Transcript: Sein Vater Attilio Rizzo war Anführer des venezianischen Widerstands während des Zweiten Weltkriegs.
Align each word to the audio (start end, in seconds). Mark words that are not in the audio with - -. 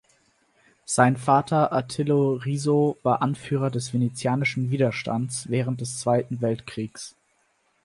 Sein 0.85 1.15
Vater 1.15 1.71
Attilio 1.73 2.33
Rizzo 2.43 2.97
war 3.03 3.21
Anführer 3.21 3.69
des 3.69 3.93
venezianischen 3.93 4.71
Widerstands 4.71 5.47
während 5.49 5.79
des 5.79 5.99
Zweiten 5.99 6.41
Weltkriegs. 6.41 7.13